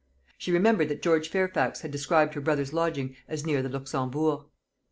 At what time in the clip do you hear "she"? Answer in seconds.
0.35-0.51